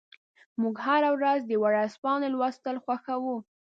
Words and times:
موږ 0.61 0.75
هره 0.85 1.09
ورځ 1.15 1.39
د 1.47 1.51
ورځپاڼې 1.63 2.27
لوستل 2.31 2.75
خوښوو. 2.83 3.35